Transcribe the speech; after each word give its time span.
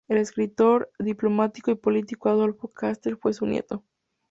El 0.07 0.17
escritor, 0.17 0.89
diplomático 0.97 1.69
y 1.69 1.75
político 1.75 2.29
Adolfo 2.29 2.69
Castells 2.69 3.19
fue 3.21 3.33
su 3.33 3.45
nieto. 3.45 3.83